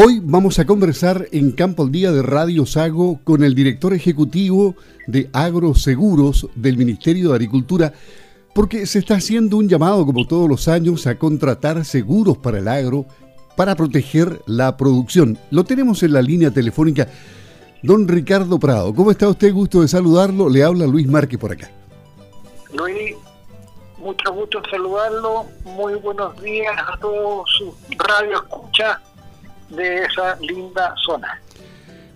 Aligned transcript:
Hoy 0.00 0.20
vamos 0.22 0.60
a 0.60 0.64
conversar 0.64 1.26
en 1.32 1.50
Campo 1.50 1.82
al 1.82 1.90
Día 1.90 2.12
de 2.12 2.22
Radio 2.22 2.64
Sago 2.66 3.18
con 3.24 3.42
el 3.42 3.56
director 3.56 3.92
ejecutivo 3.92 4.76
de 5.08 5.28
Agroseguros 5.32 6.46
del 6.54 6.76
Ministerio 6.76 7.30
de 7.30 7.34
Agricultura, 7.34 7.92
porque 8.54 8.86
se 8.86 9.00
está 9.00 9.16
haciendo 9.16 9.56
un 9.56 9.68
llamado, 9.68 10.06
como 10.06 10.24
todos 10.24 10.48
los 10.48 10.68
años, 10.68 11.08
a 11.08 11.18
contratar 11.18 11.84
seguros 11.84 12.38
para 12.38 12.60
el 12.60 12.68
agro 12.68 13.06
para 13.56 13.74
proteger 13.74 14.40
la 14.46 14.76
producción. 14.76 15.36
Lo 15.50 15.64
tenemos 15.64 16.00
en 16.04 16.12
la 16.12 16.22
línea 16.22 16.52
telefónica. 16.52 17.08
Don 17.82 18.06
Ricardo 18.06 18.60
Prado, 18.60 18.94
¿cómo 18.94 19.10
está 19.10 19.28
usted? 19.28 19.52
Gusto 19.52 19.80
de 19.80 19.88
saludarlo. 19.88 20.48
Le 20.48 20.62
habla 20.62 20.86
Luis 20.86 21.08
Márquez 21.08 21.40
por 21.40 21.50
acá. 21.50 21.72
Luis, 22.72 23.16
mucho 23.98 24.32
gusto 24.32 24.62
saludarlo. 24.70 25.46
Muy 25.64 25.96
buenos 25.96 26.40
días 26.40 26.76
a 26.86 26.96
todos 26.98 27.50
sus 27.58 27.74
radio 27.98 28.36
escucha 28.36 29.00
de 29.70 30.04
esa 30.04 30.36
linda 30.40 30.94
zona. 31.04 31.40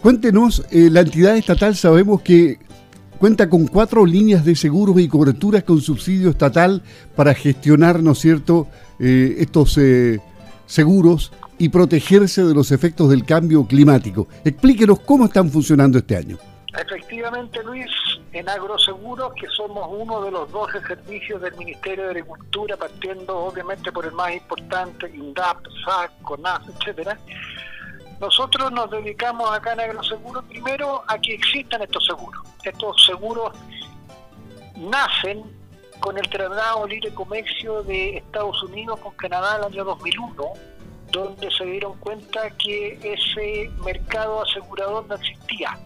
Cuéntenos, 0.01 0.65
eh, 0.71 0.89
la 0.91 1.01
entidad 1.01 1.37
estatal 1.37 1.77
sabemos 1.77 2.23
que 2.23 2.59
cuenta 3.19 3.49
con 3.49 3.69
cuatro 3.69 4.05
líneas 4.05 4.45
de 4.45 4.57
seguros 4.57 4.99
y 4.99 5.07
coberturas 5.07 5.63
con 5.63 5.81
subsidio 5.81 6.31
estatal 6.31 6.83
para 7.15 7.35
gestionar, 7.35 8.03
¿no 8.03 8.13
es 8.13 8.19
cierto?, 8.19 8.67
eh, 8.99 9.37
estos 9.39 9.79
eh, 9.79 10.21
seguros 10.67 11.33
y 11.59 11.69
protegerse 11.69 12.43
de 12.43 12.55
los 12.55 12.73
efectos 12.73 13.11
del 13.11 13.25
cambio 13.25 13.65
climático. 13.65 14.27
Explíquenos 14.45 14.99
cómo 15.01 15.27
están 15.27 15.51
funcionando 15.51 15.99
este 15.99 16.17
año. 16.17 16.39
Efectivamente, 16.77 17.61
Luis, 17.65 17.87
en 18.33 18.49
Agroseguros, 18.49 19.35
que 19.35 19.47
somos 19.49 19.87
uno 19.91 20.23
de 20.23 20.31
los 20.31 20.51
12 20.51 20.81
servicios 20.87 21.41
del 21.43 21.55
Ministerio 21.57 22.05
de 22.05 22.11
Agricultura, 22.11 22.77
partiendo 22.77 23.37
obviamente 23.39 23.93
por 23.93 24.07
el 24.07 24.13
más 24.13 24.33
importante, 24.33 25.11
INDAP, 25.15 25.59
SAC, 25.85 26.23
CONAF, 26.23 26.63
etcétera, 26.69 27.19
nosotros 28.21 28.73
nos 28.73 28.91
dedicamos 28.91 29.51
acá 29.51 29.75
en 29.75 29.81
Agroseguros 29.81 30.45
primero 30.45 31.03
a 31.09 31.19
que 31.19 31.35
existan 31.35 31.83
estos 31.83 32.07
seguros. 32.07 32.43
Estos 32.63 33.05
seguros 33.05 33.53
nacen 34.77 35.43
con 36.01 36.17
el 36.17 36.29
Tratado 36.31 36.87
Libre 36.87 37.13
Comercio 37.13 37.83
de 37.83 38.17
Estados 38.17 38.63
Unidos 38.63 38.99
con 39.01 39.15
Canadá 39.17 39.57
el 39.59 39.65
año 39.65 39.85
2001, 39.85 40.53
donde 41.11 41.51
se 41.51 41.65
dieron 41.65 41.99
cuenta 41.99 42.49
que 42.57 42.99
ese 43.03 43.71
mercado 43.85 44.43
asegurador 44.43 45.05
no 45.07 45.17
existía 45.17 45.79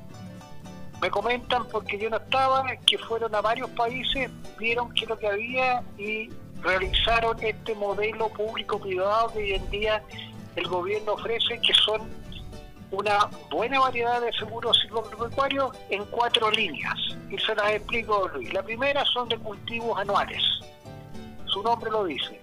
me 1.06 1.10
comentan, 1.10 1.64
porque 1.68 1.96
yo 1.98 2.10
no 2.10 2.16
estaba, 2.16 2.64
que 2.84 2.98
fueron 2.98 3.32
a 3.32 3.40
varios 3.40 3.70
países, 3.70 4.28
vieron 4.58 4.92
que 4.92 5.06
lo 5.06 5.16
que 5.16 5.28
había 5.28 5.80
y 5.96 6.28
realizaron 6.62 7.40
este 7.44 7.76
modelo 7.76 8.28
público-privado 8.30 9.32
que 9.32 9.38
hoy 9.38 9.52
en 9.52 9.70
día 9.70 10.02
el 10.56 10.66
gobierno 10.66 11.12
ofrece, 11.12 11.60
que 11.60 11.72
son 11.74 12.10
una 12.90 13.30
buena 13.52 13.78
variedad 13.78 14.20
de 14.20 14.32
seguros 14.32 14.76
agropecuarios 14.84 15.76
en 15.90 16.04
cuatro 16.06 16.50
líneas. 16.50 16.96
Y 17.30 17.38
se 17.38 17.54
las 17.54 17.70
explico, 17.70 18.28
Luis. 18.34 18.52
La 18.52 18.64
primera 18.64 19.04
son 19.04 19.28
de 19.28 19.38
cultivos 19.38 19.96
anuales. 20.00 20.42
Su 21.44 21.62
nombre 21.62 21.88
lo 21.88 22.04
dice. 22.04 22.40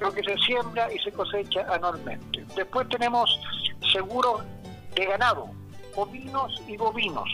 Lo 0.00 0.12
que 0.12 0.24
se 0.24 0.36
siembra 0.38 0.92
y 0.92 0.98
se 0.98 1.12
cosecha 1.12 1.64
anualmente. 1.72 2.44
Después 2.56 2.88
tenemos 2.88 3.38
seguros 3.92 4.42
de 4.96 5.06
ganado, 5.06 5.48
ovinos 5.94 6.60
y 6.66 6.76
bovinos 6.76 7.28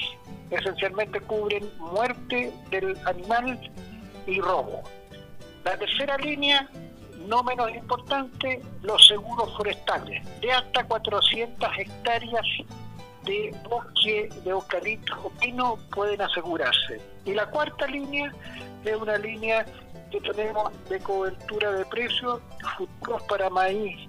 esencialmente 0.51 1.21
cubren 1.21 1.71
muerte 1.79 2.53
del 2.71 2.97
animal 3.07 3.59
y 4.27 4.41
robo. 4.41 4.83
La 5.65 5.77
tercera 5.77 6.17
línea, 6.19 6.69
no 7.27 7.43
menos 7.43 7.71
importante, 7.75 8.63
los 8.83 9.07
seguros 9.07 9.57
forestales, 9.57 10.25
de 10.41 10.53
hasta 10.53 10.85
400 10.85 11.69
hectáreas 11.79 12.47
de 13.25 13.53
bosque 13.69 14.29
de 14.45 14.51
eucalipto 14.51 15.15
o 15.25 15.31
pino 15.31 15.77
pueden 15.93 16.23
asegurarse. 16.23 17.01
Y 17.25 17.35
la 17.35 17.47
cuarta 17.47 17.87
línea 17.89 18.33
es 18.85 18.97
una 18.97 19.19
línea 19.19 19.67
que 20.11 20.21
tenemos 20.21 20.73
de 20.89 21.01
cobertura 21.01 21.73
de 21.73 21.85
precios 21.87 22.41
futuros 22.77 23.23
para 23.25 23.51
maíz 23.51 24.09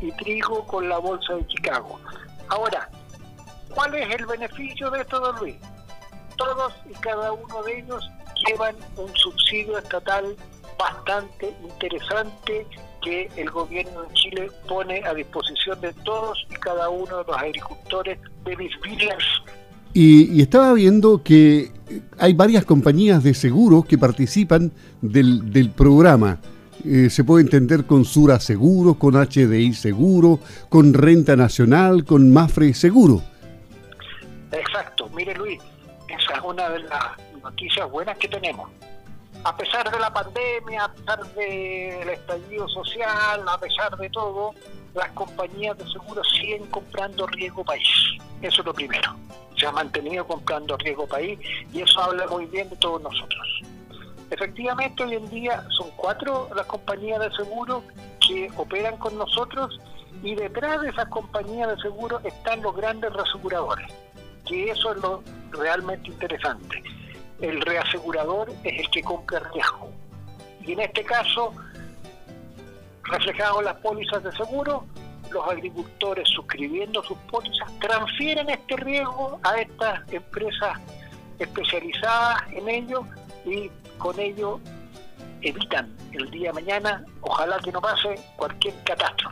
y 0.00 0.12
trigo 0.12 0.66
con 0.66 0.88
la 0.88 0.98
Bolsa 0.98 1.34
de 1.34 1.46
Chicago. 1.46 1.98
Ahora, 2.48 2.90
¿Cuál 3.74 3.94
es 3.94 4.14
el 4.14 4.26
beneficio 4.26 4.90
de 4.90 5.00
esto, 5.00 5.20
don 5.20 5.36
Luis? 5.40 5.56
Todos 6.36 6.72
y 6.90 6.94
cada 6.94 7.32
uno 7.32 7.62
de 7.62 7.78
ellos 7.78 8.10
llevan 8.46 8.74
un 8.96 9.14
subsidio 9.14 9.78
estatal 9.78 10.36
bastante 10.78 11.54
interesante 11.62 12.66
que 13.02 13.28
el 13.36 13.50
gobierno 13.50 14.02
de 14.02 14.14
Chile 14.14 14.50
pone 14.68 15.02
a 15.04 15.14
disposición 15.14 15.80
de 15.80 15.92
todos 16.04 16.38
y 16.50 16.54
cada 16.54 16.88
uno 16.88 17.18
de 17.18 17.24
los 17.24 17.36
agricultores 17.36 18.18
de 18.44 18.56
mis 18.56 18.80
villas. 18.80 19.22
Y, 19.94 20.40
estaba 20.40 20.72
viendo 20.72 21.22
que 21.22 21.70
hay 22.18 22.32
varias 22.32 22.64
compañías 22.64 23.22
de 23.22 23.34
seguros 23.34 23.84
que 23.84 23.98
participan 23.98 24.72
del, 25.02 25.70
programa. 25.76 26.38
Eh, 26.84 27.10
se 27.10 27.24
puede 27.24 27.44
entender 27.44 27.84
con 27.84 28.04
Sura 28.04 28.40
Seguro, 28.40 28.94
con 28.94 29.14
HDI 29.14 29.74
Seguro, 29.74 30.40
con 30.68 30.94
Renta 30.94 31.36
Nacional, 31.36 32.04
con 32.04 32.32
Mafre 32.32 32.72
Seguro. 32.74 33.22
Exacto, 34.52 35.08
mire 35.08 35.34
Luis, 35.34 35.60
esa 36.08 36.34
es 36.34 36.40
una 36.44 36.68
de 36.68 36.80
las 36.80 37.18
noticias 37.42 37.90
buenas 37.90 38.18
que 38.18 38.28
tenemos. 38.28 38.70
A 39.44 39.56
pesar 39.56 39.90
de 39.90 39.98
la 39.98 40.12
pandemia, 40.12 40.84
a 40.84 40.92
pesar 40.92 41.24
del 41.34 42.08
estallido 42.10 42.68
social, 42.68 43.48
a 43.48 43.58
pesar 43.58 43.96
de 43.96 44.10
todo, 44.10 44.54
las 44.94 45.10
compañías 45.12 45.76
de 45.78 45.90
seguros 45.90 46.28
siguen 46.38 46.66
comprando 46.66 47.26
riesgo 47.28 47.64
país. 47.64 47.88
Eso 48.42 48.60
es 48.60 48.66
lo 48.66 48.74
primero. 48.74 49.16
Se 49.58 49.66
ha 49.66 49.72
mantenido 49.72 50.26
comprando 50.26 50.76
riesgo 50.76 51.06
país 51.06 51.38
y 51.72 51.80
eso 51.80 52.00
habla 52.00 52.26
muy 52.26 52.44
bien 52.46 52.68
de 52.68 52.76
todos 52.76 53.00
nosotros. 53.00 53.62
Efectivamente, 54.30 55.02
hoy 55.02 55.14
en 55.14 55.30
día 55.30 55.64
son 55.70 55.90
cuatro 55.96 56.50
las 56.54 56.66
compañías 56.66 57.20
de 57.20 57.32
seguros 57.32 57.84
que 58.26 58.50
operan 58.56 58.98
con 58.98 59.16
nosotros 59.16 59.78
y 60.22 60.34
detrás 60.34 60.82
de 60.82 60.90
esas 60.90 61.08
compañías 61.08 61.74
de 61.74 61.82
seguros 61.82 62.22
están 62.24 62.62
los 62.62 62.76
grandes 62.76 63.12
reaseguradores 63.12 63.92
que 64.52 64.70
eso 64.70 64.92
es 64.92 64.98
lo 64.98 65.22
realmente 65.50 66.08
interesante. 66.08 66.82
El 67.40 67.60
reasegurador 67.62 68.50
es 68.64 68.80
el 68.80 68.90
que 68.90 69.02
compra 69.02 69.40
riesgo. 69.52 69.90
Y 70.64 70.72
en 70.72 70.80
este 70.80 71.02
caso, 71.04 71.52
reflejado 73.04 73.60
en 73.60 73.64
las 73.64 73.76
pólizas 73.76 74.22
de 74.22 74.30
seguro, 74.32 74.84
los 75.30 75.48
agricultores 75.48 76.28
suscribiendo 76.28 77.02
sus 77.02 77.16
pólizas 77.30 77.66
transfieren 77.80 78.50
este 78.50 78.76
riesgo 78.76 79.40
a 79.42 79.58
estas 79.58 80.12
empresas 80.12 80.78
especializadas 81.38 82.42
en 82.52 82.68
ello 82.68 83.06
y 83.46 83.70
con 83.96 84.20
ello 84.20 84.60
evitan 85.40 85.96
el 86.12 86.30
día 86.30 86.50
de 86.52 86.60
mañana, 86.60 87.04
ojalá 87.22 87.58
que 87.60 87.72
no 87.72 87.80
pase, 87.80 88.14
cualquier 88.36 88.74
catástrofe 88.84 89.31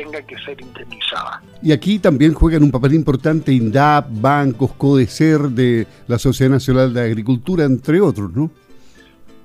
tenga 0.00 0.22
que 0.22 0.38
ser 0.38 0.58
indemnizada. 0.60 1.42
Y 1.62 1.72
aquí 1.72 1.98
también 1.98 2.32
juegan 2.32 2.62
un 2.62 2.70
papel 2.70 2.94
importante 2.94 3.52
INDAP, 3.52 4.06
bancos, 4.08 4.72
CODECER 4.72 5.40
de 5.50 5.86
la 6.06 6.18
Sociedad 6.18 6.50
Nacional 6.50 6.94
de 6.94 7.02
Agricultura, 7.02 7.64
entre 7.64 8.00
otros, 8.00 8.32
¿no? 8.32 8.50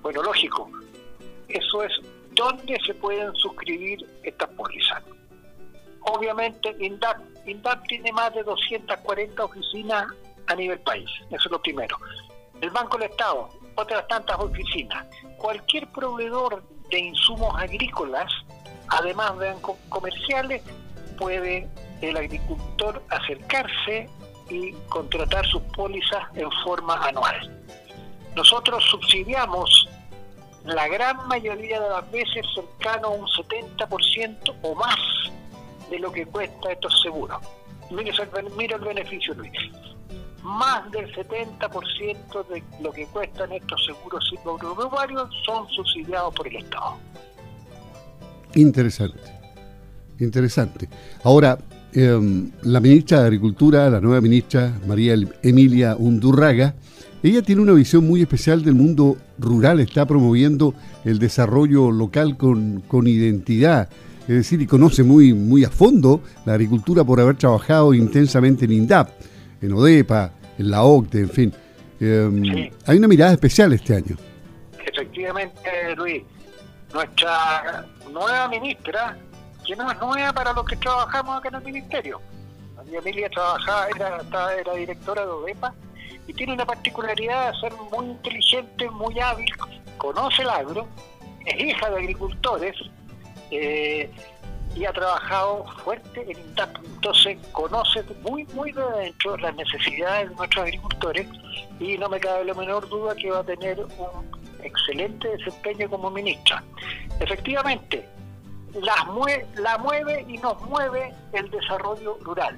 Bueno, 0.02 0.24
lógico. 0.24 0.70
Eso 1.50 1.84
es 1.84 1.92
dónde 2.36 2.78
se 2.86 2.94
pueden 2.94 3.34
suscribir 3.36 4.00
estas 4.24 4.50
pólizas. 4.52 5.04
Obviamente, 6.02 6.74
INDAP, 6.80 7.18
INDAP 7.46 7.86
tiene 7.88 8.14
más 8.14 8.34
de 8.34 8.44
240 8.44 9.44
oficinas 9.44 10.06
a 10.48 10.56
nivel 10.56 10.80
país. 10.80 11.10
Eso 11.32 11.48
es 11.48 11.52
lo 11.52 11.62
primero. 11.62 11.98
El 12.62 12.70
Banco 12.70 12.98
del 12.98 13.10
Estado, 13.10 13.50
otras 13.76 14.08
tantas 14.08 14.40
oficinas. 14.40 15.06
Cualquier 15.38 15.92
proveedor 15.92 16.64
de 16.90 17.00
insumos 17.00 17.54
agrícolas 17.60 18.32
además 18.96 19.38
de 19.40 19.54
comerciales, 19.90 20.64
puede 21.18 21.68
el 22.02 22.18
agricultor 22.18 23.04
acercarse 23.10 24.10
y 24.50 24.72
contratar 24.90 25.46
sus 25.48 25.62
pólizas 25.76 26.24
en 26.36 26.50
forma 26.64 26.96
anual. 27.06 27.52
Nosotros 28.36 28.84
subsidiamos 28.92 29.88
la 30.66 30.88
gran 30.88 31.28
mayoría 31.28 31.80
de 31.80 31.90
las 31.90 32.12
veces 32.12 32.46
cercano 32.54 33.08
a 33.08 33.12
un 33.12 33.28
70% 33.28 34.56
o 34.62 34.76
más 34.76 34.98
de 35.90 36.00
lo 36.00 36.12
que 36.12 36.26
cuesta 36.26 36.72
estos 36.72 37.02
seguros. 37.02 37.42
Mira 37.92 38.76
el 38.76 38.84
beneficio, 38.84 39.34
Luis. 39.36 39.52
Más 40.42 40.90
del 40.92 41.14
70% 41.16 42.48
de 42.48 42.64
lo 42.80 42.92
que 42.92 43.06
cuestan 43.08 43.52
estos 43.52 43.86
seguros 43.86 44.32
agropecuarios 44.44 45.30
son 45.44 45.68
subsidiados 45.70 46.34
por 46.36 46.48
el 46.48 46.58
Estado. 46.58 46.98
Interesante, 48.56 49.20
interesante. 50.20 50.88
Ahora, 51.24 51.58
em, 51.94 52.52
la 52.64 52.80
ministra 52.80 53.20
de 53.22 53.26
Agricultura, 53.28 53.90
la 53.90 54.00
nueva 54.02 54.22
ministra 54.22 54.74
María 54.88 55.16
Emilia 55.44 55.96
Undurraga, 55.98 56.76
ella 57.22 57.42
tiene 57.42 57.62
una 57.62 57.74
visión 57.74 58.08
muy 58.08 58.22
especial 58.22 58.64
del 58.64 58.76
mundo 58.76 59.18
rural, 59.40 59.80
está 59.80 60.06
promoviendo 60.06 60.74
el 61.04 61.20
desarrollo 61.20 61.92
local 61.92 62.38
con, 62.38 62.82
con 62.88 63.08
identidad. 63.08 63.90
es 64.22 64.36
decir, 64.36 64.62
y 64.62 64.68
conoce 64.68 65.04
muy, 65.04 65.34
muy 65.34 65.64
a 65.64 65.70
fondo 65.70 66.22
la 66.46 66.54
agricultura 66.54 67.04
por 67.04 67.20
haber 67.20 67.36
trabajado 67.36 67.94
intensamente 67.94 68.66
en 68.66 68.72
INDAP, 68.72 69.10
en 69.62 69.74
ODEPA, 69.74 70.34
en 70.58 70.72
la 70.72 70.84
OCTE, 70.84 71.20
en 71.20 71.30
fin. 71.30 71.54
Em, 72.00 72.70
hay 72.86 72.98
una 72.98 73.08
mirada 73.08 73.34
especial 73.34 73.74
este 73.74 73.96
año. 73.96 74.16
Efectivamente, 74.86 75.96
Luis. 75.98 76.24
Nuestra 76.96 77.86
nueva 78.10 78.48
ministra, 78.48 79.18
que 79.68 79.76
no 79.76 79.92
es 79.92 80.00
nueva 80.00 80.32
para 80.32 80.54
los 80.54 80.64
que 80.64 80.78
trabajamos 80.78 81.38
acá 81.38 81.50
en 81.50 81.56
el 81.56 81.64
ministerio. 81.64 82.22
Mi 82.86 82.96
Emilia 82.96 83.30
trabajaba, 83.32 83.90
era, 83.90 84.22
era 84.58 84.74
directora 84.76 85.24
de 85.24 85.28
ODEPA 85.28 85.74
y 86.26 86.34
tiene 86.34 86.54
una 86.54 86.66
particularidad 86.66 87.52
de 87.52 87.60
ser 87.60 87.74
muy 87.92 88.06
inteligente, 88.12 88.90
muy 88.92 89.20
hábil, 89.20 89.52
conoce 89.98 90.44
el 90.44 90.50
agro, 90.50 90.88
es 91.46 91.60
hija 91.60 91.90
de 91.90 91.98
agricultores 91.98 92.76
eh, 93.52 94.10
y 94.74 94.86
ha 94.86 94.94
trabajado 94.94 95.66
fuerte 95.84 96.22
en 96.22 96.40
INTAP. 96.40 96.78
Entonces 96.78 97.38
conoce 97.52 98.06
muy, 98.22 98.46
muy 98.54 98.72
de 98.72 98.84
dentro 99.02 99.36
las 99.36 99.54
necesidades 99.56 100.30
de 100.30 100.36
nuestros 100.36 100.64
agricultores 100.64 101.28
y 101.78 101.98
no 101.98 102.08
me 102.08 102.22
cabe 102.22 102.46
la 102.46 102.54
menor 102.54 102.88
duda 102.88 103.14
que 103.16 103.32
va 103.32 103.40
a 103.40 103.44
tener 103.44 103.82
un 103.82 104.45
excelente 104.66 105.28
desempeño 105.30 105.90
como 105.90 106.10
ministra. 106.10 106.64
Efectivamente, 107.20 108.06
la 108.82 109.78
mueve 109.78 110.26
y 110.28 110.38
nos 110.40 110.62
mueve 110.70 111.14
el 111.34 111.50
desarrollo 111.50 112.18
rural, 112.22 112.58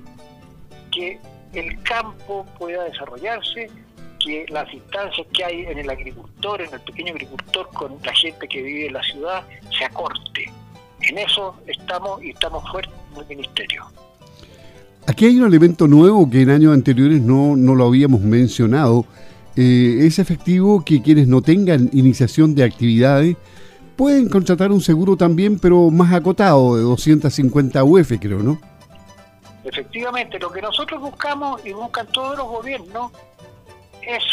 que 0.92 1.20
el 1.54 1.82
campo 1.84 2.46
pueda 2.58 2.84
desarrollarse, 2.86 3.70
que 4.20 4.46
las 4.50 4.72
instancias 4.74 5.28
que 5.34 5.46
hay 5.46 5.62
en 5.62 5.78
el 5.78 5.90
agricultor, 5.90 6.62
en 6.62 6.74
el 6.74 6.82
pequeño 6.82 7.14
agricultor 7.14 7.70
con 7.70 7.98
la 8.04 8.14
gente 8.14 8.48
que 8.48 8.62
vive 8.62 8.88
en 8.88 8.94
la 8.94 9.04
ciudad, 9.04 9.44
se 9.78 9.86
acorte. 9.86 10.52
En 11.02 11.18
eso 11.20 11.56
estamos 11.68 12.24
y 12.24 12.32
estamos 12.32 12.64
fuertes 12.72 12.94
en 13.14 13.22
el 13.22 13.28
ministerio. 13.28 13.86
Aquí 15.06 15.26
hay 15.26 15.40
un 15.40 15.48
elemento 15.48 15.88
nuevo 15.88 16.30
que 16.30 16.42
en 16.42 16.50
años 16.50 16.74
anteriores 16.74 17.22
no, 17.22 17.56
no 17.56 17.76
lo 17.76 17.86
habíamos 17.86 18.22
mencionado. 18.22 19.06
Eh, 19.58 20.06
es 20.06 20.20
efectivo 20.20 20.86
que 20.86 21.02
quienes 21.02 21.28
no 21.28 21.42
tengan 21.42 21.90
iniciación 21.92 22.54
de 22.54 22.64
actividades 22.64 23.36
pueden 23.96 24.30
contratar 24.30 24.72
un 24.72 24.82
seguro 24.82 25.18
también, 25.18 25.58
pero 25.58 25.90
más 25.90 26.14
acotado, 26.14 26.76
de 26.76 26.84
250 26.84 27.84
UF, 27.84 28.12
creo, 28.22 28.40
¿no? 28.40 28.62
Efectivamente, 29.64 30.38
lo 30.38 30.52
que 30.52 30.62
nosotros 30.62 31.02
buscamos 31.02 31.66
y 31.66 31.74
buscan 31.74 32.06
todos 32.08 32.38
los 32.38 32.48
gobiernos 32.48 33.12
es 34.04 34.24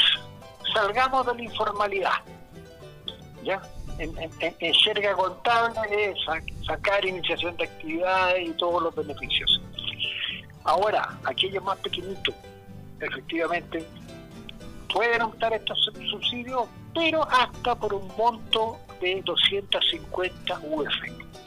salgamos 0.74 1.26
de 1.26 1.34
la 1.34 1.42
informalidad. 1.42 2.12
¿Ya? 3.42 3.62
En, 3.98 4.12
en, 4.18 5.14
contable 5.16 6.10
es 6.10 6.16
sacar 6.66 7.04
iniciación 7.06 7.56
de 7.56 7.64
actividades 7.64 8.48
y 8.48 8.52
todos 8.52 8.82
los 8.82 8.94
beneficios. 8.94 9.62
Ahora, 10.64 11.16
aquellos 11.24 11.62
más 11.64 11.78
pequeñitos, 11.78 12.34
efectivamente, 13.00 13.86
pueden 14.94 15.22
optar 15.22 15.52
estos 15.52 15.90
subsidios, 16.08 16.68
pero 16.94 17.28
hasta 17.28 17.74
por 17.74 17.92
un 17.92 18.06
monto 18.16 18.78
de 19.00 19.20
250 19.22 20.60
UF, 20.62 20.94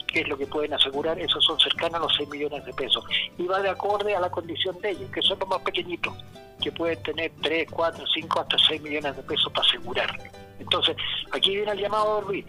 que 0.06 0.20
es 0.20 0.28
lo 0.28 0.36
que 0.36 0.46
pueden 0.46 0.74
asegurar, 0.74 1.18
esos 1.18 1.42
son 1.42 1.58
cercanos 1.58 1.94
a 1.94 1.98
los 2.00 2.14
6 2.16 2.28
millones 2.28 2.66
de 2.66 2.74
pesos. 2.74 3.02
Y 3.38 3.44
va 3.44 3.60
de 3.60 3.70
acorde 3.70 4.14
a 4.14 4.20
la 4.20 4.30
condición 4.30 4.78
de 4.82 4.90
ellos, 4.90 5.10
que 5.10 5.22
son 5.22 5.38
los 5.38 5.48
más 5.48 5.60
pequeñitos, 5.62 6.14
que 6.60 6.70
pueden 6.72 7.02
tener 7.02 7.32
3, 7.42 7.68
4, 7.70 8.04
5, 8.14 8.40
hasta 8.40 8.58
6 8.68 8.82
millones 8.82 9.16
de 9.16 9.22
pesos 9.22 9.50
para 9.50 9.66
asegurar. 9.66 10.30
Entonces, 10.58 10.96
aquí 11.32 11.56
viene 11.56 11.72
el 11.72 11.78
llamado 11.78 12.16
de 12.16 12.20
Ruiz. 12.26 12.46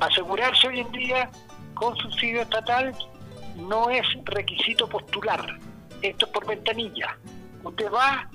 Asegurarse 0.00 0.68
hoy 0.68 0.80
en 0.80 0.92
día 0.92 1.30
con 1.74 1.94
subsidio 1.98 2.40
estatal 2.40 2.94
no 3.56 3.90
es 3.90 4.06
requisito 4.24 4.88
postular. 4.88 5.58
Esto 6.00 6.24
es 6.24 6.32
por 6.32 6.46
ventanilla. 6.46 7.18
Usted 7.62 7.92
va, 7.92 8.26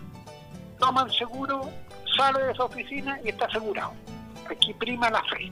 toma 0.77 1.01
el 1.03 1.11
seguro, 1.11 1.67
sale 2.15 2.43
de 2.43 2.51
esa 2.51 2.65
oficina 2.65 3.19
y 3.23 3.29
está 3.29 3.45
asegurado. 3.45 3.93
Aquí 4.49 4.73
prima 4.73 5.09
la 5.09 5.23
fe. 5.23 5.51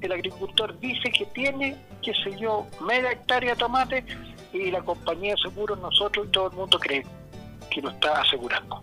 El 0.00 0.12
agricultor 0.12 0.78
dice 0.80 1.10
que 1.10 1.26
tiene, 1.26 1.76
qué 2.02 2.12
sé 2.14 2.38
yo, 2.38 2.66
media 2.86 3.12
hectárea 3.12 3.50
de 3.50 3.56
tomate 3.56 4.04
y 4.52 4.70
la 4.70 4.82
compañía 4.82 5.34
de 5.34 5.42
seguros, 5.42 5.78
nosotros 5.78 6.26
y 6.26 6.30
todo 6.30 6.50
el 6.50 6.56
mundo 6.56 6.78
cree 6.78 7.04
que 7.70 7.82
lo 7.82 7.90
está 7.90 8.20
asegurando. 8.20 8.82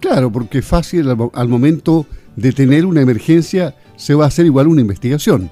Claro, 0.00 0.30
porque 0.30 0.60
fácil 0.60 1.08
al, 1.08 1.48
momento 1.48 2.04
de 2.36 2.52
tener 2.52 2.84
una 2.84 3.00
emergencia 3.00 3.74
se 3.96 4.14
va 4.14 4.24
a 4.24 4.28
hacer 4.28 4.44
igual 4.44 4.66
una 4.66 4.82
investigación. 4.82 5.48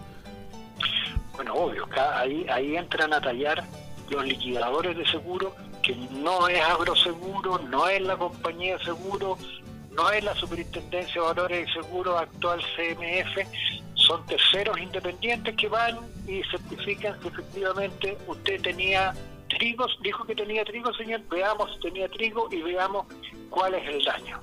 Bueno, 1.36 1.54
obvio, 1.54 1.88
ahí, 2.16 2.44
ahí 2.50 2.76
entran 2.76 3.14
a 3.14 3.20
tallar 3.20 3.64
los 4.10 4.26
liquidadores 4.26 4.96
de 4.96 5.06
seguro, 5.06 5.54
que 5.82 5.94
no 5.94 6.48
es 6.48 6.60
agroseguro, 6.62 7.58
no 7.58 7.88
es 7.88 8.00
la 8.02 8.16
compañía 8.16 8.78
de 8.78 8.84
seguro, 8.84 9.36
no 9.90 10.10
es 10.10 10.24
la 10.24 10.34
Superintendencia 10.34 11.20
de 11.20 11.26
Valores 11.26 11.68
y 11.68 11.72
Seguros 11.72 12.20
actual 12.20 12.60
CMF, 12.76 13.46
son 13.94 14.24
terceros 14.26 14.78
independientes 14.78 15.54
que 15.56 15.68
van 15.68 15.98
y 16.26 16.42
certifican 16.50 17.18
que 17.20 17.28
efectivamente 17.28 18.16
usted 18.26 18.60
tenía 18.62 19.14
trigo, 19.48 19.86
dijo 20.02 20.24
que 20.24 20.34
tenía 20.34 20.64
trigo, 20.64 20.92
señor, 20.94 21.20
veamos 21.30 21.70
si 21.74 21.80
tenía 21.80 22.08
trigo 22.08 22.48
y 22.50 22.62
veamos 22.62 23.06
cuál 23.50 23.74
es 23.74 23.88
el 23.88 24.04
daño. 24.04 24.40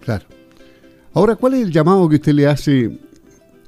Claro. 0.00 0.24
Ahora, 1.14 1.36
¿cuál 1.36 1.54
es 1.54 1.62
el 1.62 1.72
llamado 1.72 2.08
que 2.08 2.16
usted 2.16 2.32
le 2.32 2.46
hace 2.46 2.98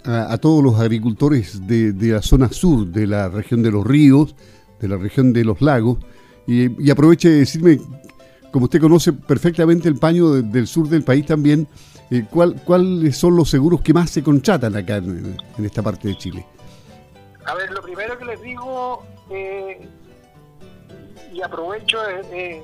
a, 0.04 0.36
todos 0.38 0.62
los 0.62 0.78
agricultores 0.78 1.66
de, 1.66 1.94
la 1.98 2.22
zona 2.22 2.50
sur, 2.52 2.86
de 2.86 3.06
la 3.06 3.28
región 3.28 3.62
de 3.62 3.70
los 3.70 3.86
ríos, 3.86 4.34
de 4.80 4.88
la 4.88 4.96
región 4.96 5.32
de 5.32 5.44
los 5.44 5.60
lagos? 5.60 5.98
Y, 6.46 6.84
y 6.84 6.90
aproveche 6.90 7.28
de 7.28 7.38
decirme 7.40 7.78
como 8.52 8.66
usted 8.66 8.80
conoce 8.80 9.12
perfectamente 9.12 9.88
el 9.88 9.96
paño 9.96 10.30
del 10.30 10.66
sur 10.66 10.86
del 10.88 11.02
país 11.02 11.24
también, 11.26 11.66
eh, 12.10 12.26
¿cuáles 12.30 13.16
son 13.16 13.34
los 13.34 13.48
seguros 13.48 13.80
que 13.80 13.94
más 13.94 14.10
se 14.10 14.22
contratan 14.22 14.76
acá 14.76 14.98
en, 14.98 15.36
esta 15.64 15.82
parte 15.82 16.08
de 16.08 16.18
Chile? 16.18 16.46
A 17.46 17.54
ver, 17.54 17.70
lo 17.72 17.80
primero 17.80 18.16
que 18.18 18.26
les 18.26 18.40
digo, 18.42 19.02
eh, 19.30 19.80
y 21.32 21.40
aprovecho, 21.40 21.98
es 22.06 22.62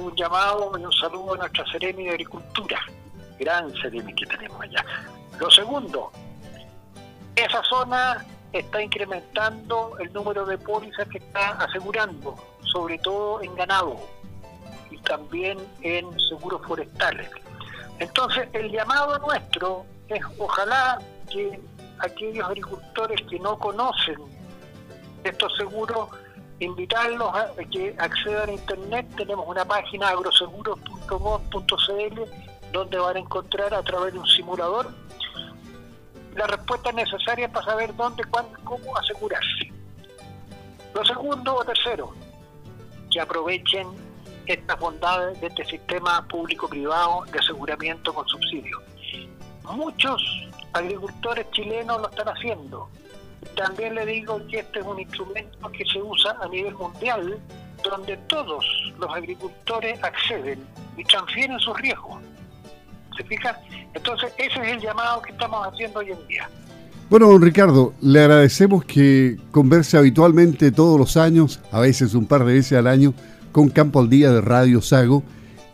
un 0.00 0.16
llamado 0.16 0.72
y 0.78 0.84
un 0.84 0.92
saludo 0.92 1.34
a 1.34 1.36
nuestra 1.36 1.64
Seremi 1.70 2.04
de 2.04 2.10
Agricultura, 2.10 2.80
gran 3.38 3.70
Seremi 3.74 4.14
que 4.14 4.24
tenemos 4.24 4.58
allá. 4.62 4.82
Lo 5.38 5.50
segundo, 5.50 6.10
esa 7.36 7.62
zona 7.64 8.24
está 8.52 8.82
incrementando 8.82 9.96
el 9.98 10.12
número 10.12 10.44
de 10.44 10.58
pólizas 10.58 11.08
que 11.08 11.18
está 11.18 11.52
asegurando, 11.52 12.36
sobre 12.72 12.98
todo 12.98 13.42
en 13.42 13.54
ganado 13.54 13.98
también 15.02 15.58
en 15.82 16.18
seguros 16.20 16.62
forestales. 16.66 17.30
Entonces, 17.98 18.48
el 18.52 18.70
llamado 18.70 19.18
nuestro 19.18 19.84
es 20.08 20.22
ojalá 20.38 21.00
que 21.30 21.60
aquellos 21.98 22.46
agricultores 22.46 23.20
que 23.28 23.38
no 23.38 23.58
conocen 23.58 24.16
estos 25.24 25.54
seguros, 25.56 26.08
invitarlos 26.58 27.32
a 27.34 27.52
que 27.70 27.94
accedan 27.98 28.48
a 28.48 28.52
internet. 28.52 29.06
Tenemos 29.16 29.46
una 29.46 29.64
página 29.64 30.08
agroseguros.gov.cl 30.08 32.20
donde 32.72 32.98
van 32.98 33.16
a 33.16 33.20
encontrar 33.20 33.72
a 33.74 33.82
través 33.82 34.14
de 34.14 34.18
un 34.18 34.26
simulador 34.26 34.90
las 36.34 36.50
respuestas 36.50 36.94
necesarias 36.94 37.50
para 37.50 37.66
saber 37.66 37.94
dónde, 37.94 38.24
cuándo, 38.24 38.58
cómo 38.64 38.96
asegurarse. 38.96 39.72
Lo 40.94 41.04
segundo 41.04 41.56
o 41.56 41.64
tercero, 41.64 42.12
que 43.10 43.20
aprovechen 43.20 43.88
estas 44.46 44.78
bondades 44.78 45.40
de 45.40 45.46
este 45.46 45.64
sistema 45.64 46.26
público-privado 46.28 47.24
de 47.30 47.38
aseguramiento 47.38 48.12
con 48.12 48.26
subsidio. 48.26 48.80
Muchos 49.64 50.22
agricultores 50.72 51.50
chilenos 51.52 52.00
lo 52.00 52.08
están 52.08 52.28
haciendo. 52.28 52.88
También 53.56 53.94
le 53.94 54.06
digo 54.06 54.40
que 54.48 54.60
este 54.60 54.80
es 54.80 54.86
un 54.86 54.98
instrumento 54.98 55.70
que 55.70 55.84
se 55.84 56.00
usa 56.00 56.36
a 56.40 56.48
nivel 56.48 56.74
mundial, 56.74 57.38
donde 57.82 58.16
todos 58.28 58.64
los 58.98 59.10
agricultores 59.10 60.02
acceden 60.02 60.66
y 60.96 61.04
transfieren 61.04 61.58
sus 61.60 61.76
riesgos. 61.78 62.20
¿Se 63.16 63.24
fija? 63.24 63.60
Entonces, 63.94 64.32
ese 64.38 64.60
es 64.60 64.68
el 64.72 64.80
llamado 64.80 65.22
que 65.22 65.32
estamos 65.32 65.66
haciendo 65.66 66.00
hoy 66.00 66.10
en 66.10 66.28
día. 66.28 66.48
Bueno, 67.10 67.28
don 67.28 67.42
Ricardo, 67.42 67.92
le 68.00 68.20
agradecemos 68.20 68.84
que 68.84 69.36
converse 69.50 69.98
habitualmente 69.98 70.72
todos 70.72 70.98
los 70.98 71.16
años, 71.16 71.60
a 71.70 71.80
veces 71.80 72.14
un 72.14 72.26
par 72.26 72.44
de 72.44 72.54
veces 72.54 72.78
al 72.78 72.86
año, 72.86 73.12
con 73.52 73.68
Campo 73.68 74.00
al 74.00 74.08
Día 74.08 74.32
de 74.32 74.40
Radio 74.40 74.80
Sago 74.80 75.22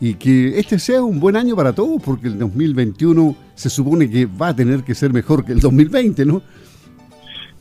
y 0.01 0.15
que 0.15 0.59
este 0.59 0.79
sea 0.79 1.01
un 1.01 1.19
buen 1.19 1.35
año 1.35 1.55
para 1.55 1.73
todos 1.73 2.01
porque 2.03 2.27
el 2.27 2.39
2021 2.39 3.35
se 3.55 3.69
supone 3.69 4.09
que 4.09 4.25
va 4.25 4.49
a 4.49 4.55
tener 4.55 4.83
que 4.83 4.95
ser 4.95 5.11
mejor 5.11 5.45
que 5.45 5.51
el 5.53 5.59
2020, 5.59 6.25
¿no? 6.25 6.41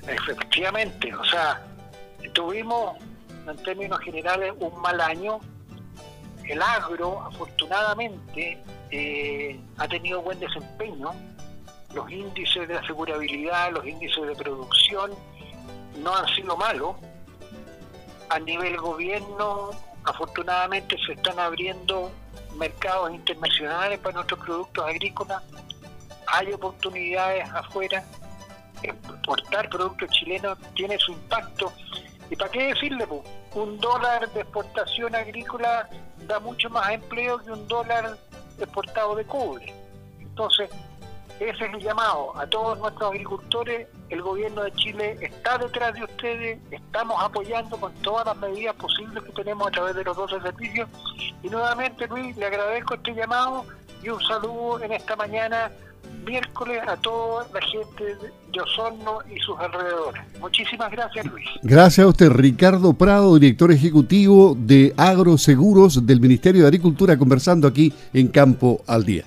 Efectivamente, 0.07 1.15
o 1.15 1.25
sea, 1.25 1.61
tuvimos 2.33 2.97
en 3.49 3.57
términos 3.63 3.99
generales 4.01 4.53
un 4.61 4.81
mal 4.81 5.01
año. 5.01 5.41
El 6.49 6.63
agro, 6.63 7.21
afortunadamente, 7.21 8.59
eh, 8.91 9.61
ha 9.77 9.87
tenido 9.87 10.23
buen 10.23 10.41
desempeño. 10.41 11.11
Los 11.93 12.11
índices 12.11 12.67
de 12.67 12.79
asegurabilidad, 12.79 13.71
los 13.73 13.87
índices 13.87 14.27
de 14.27 14.35
producción 14.35 15.11
no 15.99 16.17
han 16.17 16.27
sido 16.29 16.57
malos. 16.57 16.97
A 18.31 18.39
nivel 18.39 18.79
gobierno, 18.79 19.71
afortunadamente 20.05 20.97
se 21.05 21.13
están 21.13 21.39
abriendo 21.39 22.11
mercados 22.57 23.13
internacionales 23.13 23.99
para 23.99 24.15
nuestros 24.15 24.41
productos 24.41 24.87
agrícolas. 24.87 25.43
Hay 26.29 26.51
oportunidades 26.55 27.47
afuera. 27.51 28.03
Exportar 28.83 29.69
productos 29.69 30.09
chilenos 30.11 30.57
tiene 30.75 30.99
su 30.99 31.13
impacto. 31.13 31.71
¿Y 32.31 32.37
para 32.37 32.51
qué 32.51 32.69
decirle? 32.69 33.07
Un 33.55 33.79
dólar 33.79 34.31
de 34.33 34.41
exportación 34.41 35.15
agrícola 35.15 35.89
da 36.27 36.39
mucho 36.41 36.69
más 36.71 36.91
empleo 36.91 37.39
que 37.39 37.51
un 37.51 37.67
dólar 37.67 38.17
exportado 38.59 39.15
de 39.15 39.25
cobre. 39.25 39.75
Entonces, 40.21 40.71
ese 41.41 41.67
es 41.67 41.75
el 41.75 41.81
llamado 41.81 42.37
a 42.37 42.47
todos 42.47 42.79
nuestros 42.79 43.11
agricultores. 43.11 43.87
El 44.11 44.23
gobierno 44.23 44.63
de 44.65 44.73
Chile 44.73 45.17
está 45.21 45.57
detrás 45.57 45.95
de 45.95 46.05
ustedes, 46.05 46.59
estamos 46.71 47.23
apoyando 47.23 47.77
con 47.79 47.93
todas 48.03 48.27
las 48.27 48.37
medidas 48.37 48.75
posibles 48.75 49.23
que 49.23 49.33
tenemos 49.33 49.69
a 49.69 49.71
través 49.71 49.95
de 49.95 50.05
los 50.05 50.17
12 50.17 50.41
servicios. 50.41 50.89
Y 51.43 51.49
nuevamente, 51.49 52.09
Luis, 52.09 52.37
le 52.37 52.47
agradezco 52.47 52.95
este 52.95 53.15
llamado 53.15 53.65
y 54.03 54.09
un 54.09 54.21
saludo 54.23 54.83
en 54.83 54.93
esta 54.93 55.15
mañana, 55.15 55.71
miércoles, 56.25 56.81
a 56.87 56.97
toda 56.97 57.47
la 57.53 57.61
gente 57.61 58.05
de 58.53 58.61
Osorno 58.61 59.19
y 59.35 59.39
sus 59.41 59.59
alrededores. 59.59 60.23
Muchísimas 60.41 60.91
gracias, 60.91 61.27
Luis. 61.27 61.47
Gracias 61.63 62.05
a 62.05 62.09
usted, 62.09 62.31
Ricardo 62.31 62.93
Prado, 62.95 63.39
director 63.39 63.71
ejecutivo 63.71 64.57
de 64.59 64.95
Agroseguros 64.97 66.07
del 66.07 66.21
Ministerio 66.21 66.63
de 66.63 66.69
Agricultura, 66.69 67.17
conversando 67.17 67.69
aquí 67.69 67.93
en 68.13 68.29
Campo 68.29 68.83
al 68.87 69.05
Día. 69.05 69.25